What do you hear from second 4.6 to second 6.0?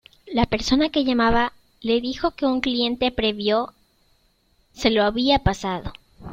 se lo había pasado.